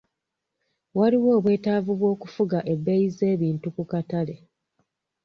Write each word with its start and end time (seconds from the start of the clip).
Waliwo 0.97 1.29
obwetaavu 1.37 1.91
bw'okufuga 1.99 2.59
ebbeeyi 2.73 3.07
z'ebintu 3.17 3.67
ku 3.75 3.83
katale. 3.91 4.35